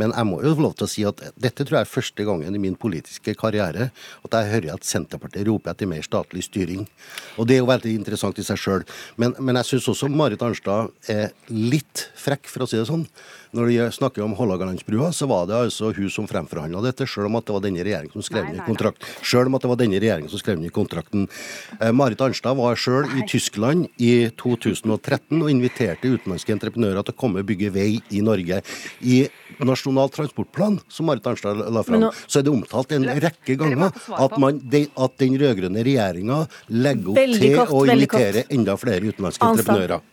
Men 0.01 0.15
jeg 0.17 0.27
må 0.31 0.39
jo 0.41 0.55
få 0.57 0.65
lov 0.65 0.73
til 0.79 0.87
å 0.87 0.91
si 0.91 1.05
at 1.05 1.21
dette 1.37 1.61
tror 1.61 1.77
jeg 1.77 1.85
er 1.85 1.91
første 1.91 2.25
gangen 2.25 2.57
i 2.57 2.63
min 2.63 2.73
politiske 2.73 3.35
karriere 3.37 3.91
at 4.25 4.39
jeg 4.39 4.49
hører 4.55 4.73
at 4.73 4.87
Senterpartiet 4.87 5.45
roper 5.45 5.75
etter 5.75 5.91
mer 5.93 6.01
statlig 6.09 6.47
styring. 6.47 6.87
Og 7.37 7.45
det 7.45 7.59
er 7.59 7.61
jo 7.61 7.69
veldig 7.69 7.93
interessant 7.99 8.41
i 8.41 8.47
seg 8.47 8.57
sjøl. 8.57 8.87
Men, 9.21 9.37
men, 9.37 9.61
jeg 9.61 9.75
syns 9.75 9.91
også 9.93 10.09
Marit 10.09 10.41
Arnstad 10.41 10.89
er 11.05 11.29
litt 11.53 12.07
frekk, 12.17 12.49
for 12.49 12.65
å 12.65 12.71
si 12.71 12.81
det 12.81 12.89
sånn. 12.89 13.05
Når 13.51 13.67
vi 13.67 13.77
snakker 13.91 14.23
om 14.23 14.33
Hålogalandsbrua, 14.37 15.09
så 15.11 15.27
var 15.27 15.47
det 15.49 15.57
altså 15.57 15.89
hun 15.95 16.09
som 16.13 16.27
fremforhandla 16.29 16.79
dette, 16.85 17.07
sjøl 17.09 17.27
om 17.27 17.35
at 17.35 17.47
det 17.47 17.55
var 17.55 17.63
denne 17.65 17.83
regjeringen 17.83 18.13
som 18.15 18.23
skrev 18.23 18.47
ned 18.47 18.61
kontrakt. 18.63 19.03
Selv 19.27 19.51
om 19.51 19.57
at 19.57 19.65
det 19.65 19.71
var 19.71 19.79
denne 19.81 19.99
regjeringen 19.99 20.31
som 20.31 20.39
skrev 20.39 20.61
ned 20.61 20.71
kontrakten. 20.75 21.27
Eh, 21.81 21.91
Marit 21.91 22.23
Arnstad 22.23 22.55
var 22.55 22.79
sjøl 22.79 23.09
i 23.19 23.25
Tyskland 23.27 23.89
i 23.99 24.13
2013 24.39 25.41
og 25.41 25.51
inviterte 25.51 26.13
utenlandske 26.13 26.55
entreprenører 26.55 27.03
til 27.03 27.15
å 27.15 27.19
komme 27.25 27.43
og 27.43 27.49
bygge 27.49 27.73
vei 27.75 27.89
i 28.07 28.23
Norge. 28.23 28.61
I 29.03 29.25
Nasjonal 29.59 30.13
transportplan, 30.15 30.79
som 30.87 31.11
Marit 31.11 31.27
Arnstad 31.27 31.59
la 31.59 31.83
fram, 31.83 32.05
nå, 32.05 32.13
så 32.23 32.39
er 32.39 32.47
det 32.47 32.55
omtalt 32.55 32.95
en 32.95 33.09
rekke 33.11 33.57
ganger 33.59 33.91
at, 33.91 34.37
man, 34.39 34.63
de, 34.71 34.85
at 34.95 35.19
den 35.19 35.35
rød-grønne 35.41 35.83
regjeringa 35.83 36.45
legger 36.71 37.11
opp 37.11 37.19
til 37.35 37.59
kort, 37.59 37.75
å 37.75 37.83
invitere 37.91 38.47
enda 38.47 38.79
flere 38.79 39.11
utenlandske 39.11 39.51
entreprenører. 39.51 40.07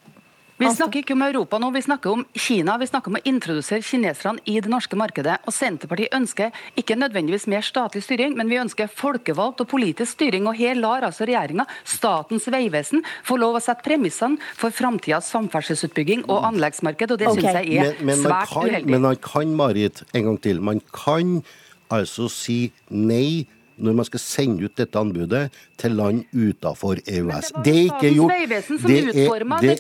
Vi 0.58 0.68
snakker 0.74 1.04
ikke 1.04 1.14
om 1.14 1.22
Europa 1.22 1.58
nå, 1.62 1.68
vi 1.70 1.82
snakker 1.84 2.14
om 2.16 2.24
Kina. 2.34 2.74
Vi 2.80 2.88
snakker 2.90 3.12
om 3.12 3.18
å 3.20 3.22
introdusere 3.30 3.84
kineserne 3.86 4.42
i 4.50 4.56
det 4.58 4.70
norske 4.70 4.98
markedet. 4.98 5.36
Og 5.46 5.54
Senterpartiet 5.54 6.14
ønsker 6.16 6.54
ikke 6.78 6.96
nødvendigvis 6.98 7.46
mer 7.50 7.62
statlig 7.66 8.02
styring, 8.02 8.34
men 8.38 8.50
vi 8.50 8.58
ønsker 8.58 8.90
folkevalgt 8.90 9.62
og 9.62 9.70
politisk 9.70 10.16
styring. 10.16 10.48
Og 10.50 10.58
her 10.58 10.74
lar 10.78 11.06
altså 11.06 11.28
regjeringa, 11.28 11.68
Statens 11.86 12.48
vegvesen, 12.50 13.04
få 13.26 13.38
lov 13.38 13.60
å 13.60 13.62
sette 13.62 13.86
premissene 13.86 14.42
for 14.58 14.74
framtidas 14.74 15.30
samferdselsutbygging 15.30 16.26
og 16.26 16.42
anleggsmarked, 16.50 17.14
og 17.14 17.22
det 17.22 17.30
okay. 17.30 17.44
syns 17.44 17.60
jeg 17.60 17.78
er 17.78 17.94
men, 17.94 18.10
men 18.10 18.26
svært 18.26 18.50
kan, 18.50 18.66
uheldig. 18.66 18.92
Men 18.96 19.06
man 19.06 19.22
kan, 19.28 19.54
Marit, 19.62 20.02
en 20.10 20.26
gang 20.30 20.42
til, 20.42 20.62
man 20.64 20.82
kan 20.90 21.38
altså 21.94 22.26
si 22.32 22.58
nei 22.90 23.46
når 23.78 23.96
man 24.00 24.08
skal 24.08 24.22
sende 24.22 24.66
ut 24.66 24.74
dette 24.78 24.98
anbudet 24.98 25.44
til 25.80 25.96
land 25.98 26.24
utenfor 26.34 27.00
EØS. 27.04 27.52
Det 27.64 27.74
er 27.74 27.84
ikke 27.86 28.12
gjort 28.16 28.32
Det 28.34 28.48
er, 28.48 28.58
det, 28.58 29.78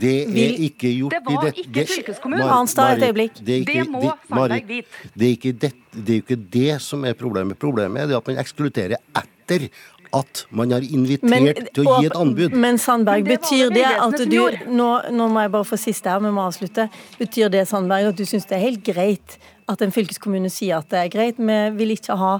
det, 0.00 0.14
det 0.34 0.44
er 0.44 0.58
ikke 0.68 0.92
gjort 0.98 1.16
Det 1.16 1.36
var 1.36 1.62
ikke 1.64 1.86
fylkeskommunen. 1.94 2.44
Arnstad, 2.58 2.98
et 2.98 3.08
øyeblikk. 3.08 3.40
Det 3.46 3.88
må 3.90 4.04
Sandberg 4.28 4.68
vite. 4.68 5.02
Det 5.14 5.26
er 5.26 5.38
ikke 5.38 5.52
det, 5.52 5.72
det 5.92 6.14
er 6.14 6.22
ikke 6.22 6.40
det 6.58 6.82
som 6.82 7.04
er 7.04 7.18
problemet. 7.18 7.58
Problemet 7.58 8.10
er 8.10 8.16
at 8.16 8.30
man 8.30 8.40
ekskluderer 8.42 8.98
etter 9.22 9.68
at 10.12 10.42
man 10.50 10.72
har 10.74 10.84
invitert 10.84 11.30
men, 11.30 11.48
til 11.72 11.88
å 11.88 11.96
gi 12.00 12.10
et 12.10 12.16
anbud. 12.18 12.52
Men 12.52 12.78
Sandberg, 12.80 13.24
men 13.24 13.30
det 13.30 13.38
betyr 13.40 13.72
det 13.72 13.86
at 13.88 14.18
du 14.28 14.40
nå, 14.68 14.88
nå, 15.08 15.28
må 15.32 15.46
jeg 15.46 15.52
bare 15.54 15.68
få 15.68 15.78
siste 15.80 16.12
her, 16.12 16.20
vi 16.20 16.32
må 16.34 16.44
avslutte. 16.44 16.88
Betyr 17.20 17.52
det 17.52 17.64
Sandberg, 17.70 18.10
at 18.12 18.20
du 18.20 18.26
syns 18.28 18.48
det 18.50 18.58
er 18.58 18.66
helt 18.66 18.84
greit 18.84 19.38
at 19.70 19.82
en 19.84 19.94
fylkeskommune 19.94 20.50
sier 20.52 20.82
at 20.82 20.90
det 20.92 21.00
er 21.00 21.10
greit, 21.12 21.40
vi 21.40 21.58
vil 21.78 21.94
ikke 21.94 22.18
ha 22.20 22.34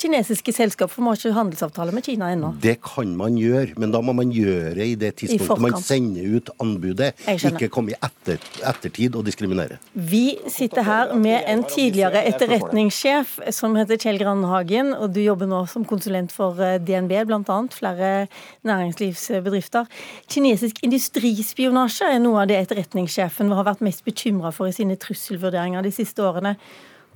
kinesiske 0.00 0.52
selskap, 0.52 0.90
for 0.92 1.04
man 1.04 1.14
har 1.14 1.20
ikke 1.20 1.36
handelsavtale 1.36 1.94
med 1.94 2.04
Kina 2.04 2.28
ennå. 2.34 2.52
Det 2.62 2.76
kan 2.84 3.14
man 3.16 3.36
gjøre, 3.40 3.76
men 3.80 3.92
da 3.94 4.02
må 4.04 4.12
man 4.16 4.32
gjøre 4.34 4.74
det 4.76 4.88
i 4.92 4.96
det 5.00 5.12
tidspunktet 5.22 5.56
I 5.56 5.64
man 5.64 5.76
sender 5.80 6.36
ut 6.36 6.50
anbudet. 6.62 7.12
Ikke 7.32 7.70
komme 7.72 7.94
i 7.94 7.98
etter, 8.04 8.42
ettertid 8.68 9.16
og 9.16 9.24
diskriminere. 9.26 9.78
Vi 9.94 10.36
sitter 10.52 10.84
her 10.86 11.14
med 11.16 11.48
en 11.48 11.64
tidligere 11.68 12.24
etterretningssjef 12.28 13.38
som 13.56 13.76
heter 13.78 14.00
Kjell 14.00 14.20
Grandhagen, 14.20 14.92
og 14.94 15.14
du 15.16 15.22
jobber 15.24 15.48
nå 15.50 15.62
som 15.70 15.86
konsulent 15.88 16.34
for 16.34 16.60
eh, 16.60 16.76
DNB, 16.82 17.16
bl.a. 17.28 17.60
flere 17.72 18.10
næringslivsbedrifter. 18.68 19.88
Kinesisk 20.32 20.82
industrispionasje 20.84 22.12
er 22.16 22.20
noe 22.22 22.44
av 22.44 22.50
det 22.52 22.60
etterretningssjefen 22.66 23.54
har 23.56 23.66
vært 23.68 23.84
mest 23.86 24.04
bekymra 24.06 24.52
for 24.54 24.68
i 24.68 24.76
sine 24.76 24.98
trusselvurderinger 25.00 25.86
de 25.86 25.94
siste 25.94 26.24
årene. 26.24 26.56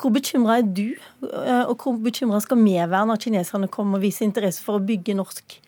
Hvor 0.00 0.12
bekymra 0.14 0.60
er 0.60 0.68
du, 0.68 0.94
eh, 1.28 1.64
og 1.68 1.82
hvor 1.82 1.98
bekymra 2.00 2.40
skal 2.40 2.60
vi 2.62 2.78
være 2.78 3.06
når 3.10 3.20
kineserne 3.20 3.68
kommer 3.72 3.98
og 3.98 4.04
viser 4.06 4.24
interesse 4.24 4.62
for 4.64 4.78
å 4.78 4.84
bygge 4.84 5.16
norsk 5.18 5.58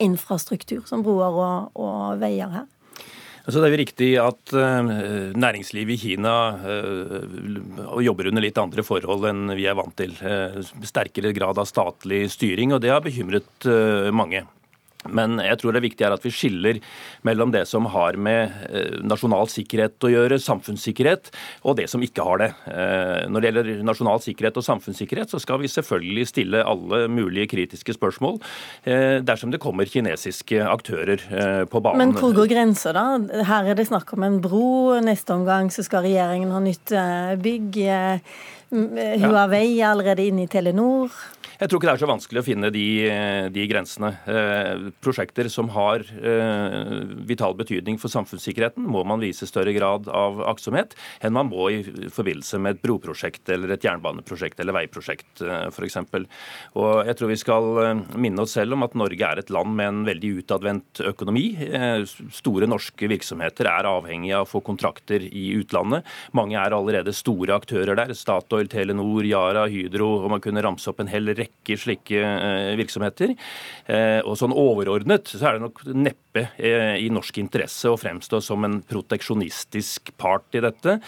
infrastruktur, 0.00 0.84
som 0.86 1.02
broer 1.04 1.34
og, 1.34 1.72
og 1.74 2.20
veier 2.22 2.52
her? 2.54 2.68
Altså 3.40 3.58
det 3.58 3.66
er 3.66 3.72
jo 3.72 3.80
riktig 3.80 4.08
at 4.20 4.52
uh, 4.52 4.90
næringslivet 5.34 5.96
i 5.96 5.98
Kina 5.98 6.34
uh, 6.60 7.96
jobber 8.04 8.28
under 8.30 8.44
litt 8.44 8.60
andre 8.60 8.84
forhold 8.86 9.26
enn 9.26 9.56
vi 9.58 9.66
er 9.66 9.74
vant 9.74 9.96
til. 9.98 10.12
Sterkere 10.86 11.32
grad 11.34 11.58
av 11.58 11.66
statlig 11.66 12.26
styring, 12.30 12.76
og 12.76 12.84
det 12.84 12.92
har 12.92 13.02
bekymret 13.02 13.66
mange. 14.14 14.44
Men 15.08 15.38
jeg 15.40 15.56
tror 15.60 15.72
det 15.72 15.80
viktige 15.84 16.10
er 16.10 16.14
at 16.14 16.24
vi 16.26 16.32
skiller 16.34 16.80
mellom 17.24 17.52
det 17.54 17.62
som 17.68 17.86
har 17.94 18.18
med 18.20 18.52
eh, 18.68 18.98
nasjonal 19.00 19.48
sikkerhet 19.48 19.96
å 20.04 20.10
gjøre, 20.12 20.40
samfunnssikkerhet, 20.42 21.30
og 21.64 21.78
det 21.78 21.88
som 21.92 22.04
ikke 22.04 22.26
har 22.26 22.42
det. 22.42 22.50
Eh, 22.68 23.24
når 23.32 23.40
det 23.40 23.50
gjelder 23.50 23.70
nasjonal 23.88 24.20
sikkerhet 24.24 24.60
og 24.60 24.66
samfunnssikkerhet, 24.66 25.32
så 25.32 25.40
skal 25.40 25.62
vi 25.62 25.72
selvfølgelig 25.72 26.28
stille 26.28 26.64
alle 26.68 27.06
mulige 27.08 27.48
kritiske 27.54 27.96
spørsmål 27.96 28.38
eh, 28.84 29.18
dersom 29.24 29.54
det 29.54 29.62
kommer 29.62 29.88
kinesiske 29.88 30.60
aktører 30.68 31.24
på 31.70 31.80
banen. 31.80 32.10
Men 32.10 32.14
hvor 32.18 32.34
går 32.36 32.50
grensa, 32.52 32.92
da? 32.96 33.06
Her 33.48 33.72
er 33.72 33.78
det 33.78 33.88
snakk 33.88 34.12
om 34.14 34.24
en 34.26 34.40
bro. 34.44 35.00
Neste 35.04 35.32
omgang 35.34 35.72
så 35.72 35.84
skal 35.86 36.04
regjeringen 36.04 36.52
ha 36.52 36.60
nytt 36.62 36.92
bygg. 37.40 37.78
Huawei 38.70 39.80
er 39.80 39.88
allerede 39.90 40.28
inne 40.28 40.44
i 40.44 40.50
Telenor. 40.50 41.10
Jeg 41.60 41.68
tror 41.68 41.76
ikke 41.76 41.90
det 41.90 41.92
er 41.92 42.00
så 42.00 42.08
vanskelig 42.08 42.40
å 42.40 42.46
finne 42.46 42.68
de, 42.72 42.84
de 43.52 43.64
grensene. 43.68 44.14
Eh, 44.32 44.86
prosjekter 45.04 45.50
som 45.52 45.68
har 45.74 46.00
eh, 46.16 46.94
vital 47.28 47.52
betydning 47.58 47.98
for 48.00 48.08
samfunnssikkerheten, 48.12 48.86
må 48.88 49.02
man 49.04 49.20
vise 49.20 49.44
større 49.44 49.74
grad 49.76 50.08
av 50.08 50.40
aktsomhet 50.48 50.96
enn 51.20 51.34
man 51.36 51.50
må 51.50 51.66
i 51.68 51.82
forbindelse 51.84 52.62
med 52.64 52.78
et 52.78 52.80
broprosjekt 52.80 53.52
eller 53.52 53.74
et 53.74 53.84
jernbaneprosjekt 53.84 54.62
eller 54.64 54.78
veiprosjekt 54.78 55.42
for 55.42 55.84
f.eks. 55.84 55.98
Og 56.80 57.10
jeg 57.10 57.18
tror 57.20 57.32
vi 57.34 57.38
skal 57.42 57.68
eh, 57.84 58.02
minne 58.16 58.46
oss 58.46 58.56
selv 58.56 58.78
om 58.78 58.88
at 58.88 58.96
Norge 58.96 59.28
er 59.28 59.44
et 59.44 59.52
land 59.52 59.76
med 59.76 59.92
en 59.92 60.00
veldig 60.08 60.32
utadvendt 60.40 61.04
økonomi. 61.12 61.44
Eh, 61.68 62.06
store 62.40 62.70
norske 62.72 63.12
virksomheter 63.12 63.68
er 63.68 63.90
avhengige 63.90 64.40
av 64.40 64.48
å 64.48 64.52
få 64.54 64.64
kontrakter 64.64 65.28
i 65.28 65.50
utlandet. 65.60 66.08
Mange 66.32 66.56
er 66.56 66.72
allerede 66.72 67.12
store 67.12 67.60
aktører 67.60 68.00
der. 68.00 68.16
Statoil, 68.16 68.72
Telenor, 68.72 69.28
Yara, 69.28 69.68
Hydro, 69.68 70.14
og 70.24 70.32
man 70.38 70.44
kunne 70.48 70.64
ramse 70.64 70.88
opp 70.88 71.04
en 71.04 71.12
hel 71.12 71.28
rekke 71.36 71.49
rekke 71.60 71.78
slike 71.78 72.20
eh, 72.20 72.76
virksomheter. 72.78 73.34
Eh, 73.86 74.20
og 74.24 74.36
sånn 74.38 74.54
overordnet 74.54 75.28
så 75.28 75.48
er 75.48 75.58
det 75.58 75.64
nok 75.64 75.82
neppe 75.94 76.48
eh, 76.58 76.96
i 77.02 77.10
norsk 77.10 77.38
interesse 77.38 77.90
å 77.90 77.98
fremstå 77.98 78.40
som 78.40 78.64
en 78.64 78.80
proteksjonistisk 78.82 80.12
part 80.16 80.54
i 80.54 80.60
dette, 80.62 81.00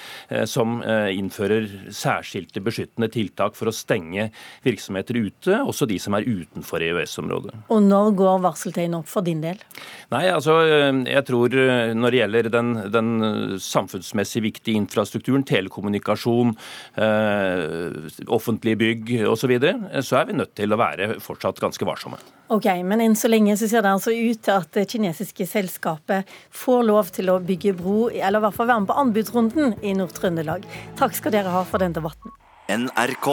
som 0.49 0.81
innfører 0.83 1.91
særskilte 1.95 2.61
beskyttende 2.65 3.09
tiltak 3.13 3.55
for 3.57 3.71
å 3.71 3.75
stenge 3.75 4.29
virksomheter 4.65 5.19
ute, 5.19 5.59
også 5.63 5.87
de 5.87 5.99
som 6.01 6.15
er 6.17 6.27
utenfor 6.27 6.83
EØS-området. 6.83 7.55
Og 7.73 7.83
når 7.85 8.13
går 8.19 8.41
varseltegnet 8.45 8.99
opp 8.99 9.11
for 9.11 9.25
din 9.27 9.43
del? 9.45 9.61
Nei, 10.13 10.25
altså 10.33 10.59
jeg 10.63 11.25
tror 11.29 11.55
når 11.97 12.15
det 12.15 12.21
gjelder 12.21 12.51
den, 12.55 12.73
den 12.95 13.13
samfunnsmessig 13.63 14.45
viktige 14.49 14.81
infrastrukturen, 14.81 15.47
telekommunikasjon, 15.49 16.55
offentlige 18.33 18.83
bygg 18.83 19.15
osv., 19.31 19.43
så, 19.43 19.51
videre, 19.51 20.03
så 20.07 20.21
er 20.21 20.29
vi 20.29 20.32
vi 20.33 20.39
nødt 20.41 20.55
til 20.59 20.73
å 20.73 20.81
være 20.81 21.09
fortsatt 21.23 21.61
ganske 21.63 21.87
varsomme. 21.87 22.19
Ok, 22.53 22.67
Men 22.85 23.01
enn 23.01 23.15
så 23.17 23.31
lenge 23.31 23.57
så 23.57 23.69
ser 23.71 23.85
det 23.85 23.93
altså 23.93 24.13
ut 24.13 24.43
til 24.45 24.57
at 24.57 24.73
det 24.77 24.89
kinesiske 24.91 25.47
selskapet 25.49 26.29
får 26.51 26.83
lov 26.89 27.13
til 27.15 27.31
å 27.33 27.39
bygge 27.41 27.77
bro, 27.79 28.09
eller 28.11 28.41
i 28.41 28.47
hvert 28.47 28.59
fall 28.59 28.69
være 28.73 28.85
med 28.85 28.91
på 28.91 28.99
anbudsrunden 29.05 29.79
i 29.83 29.95
Nord-Trøndelag. 29.97 30.67
Takk 31.01 31.17
skal 31.17 31.37
dere 31.37 31.55
ha 31.55 31.65
for 31.69 31.83
den 31.83 31.97
debatten. 31.97 32.35
NRK. 32.73 33.29